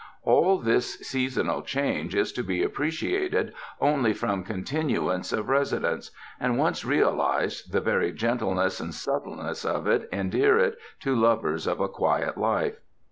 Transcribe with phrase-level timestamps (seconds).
[0.23, 6.83] All this seasonal change is to be appreciated only from continuance of residence, and once
[6.83, 11.87] realized, the very gentleness and subtleness of it endear it to lov ers of a
[11.87, 12.79] quiet life.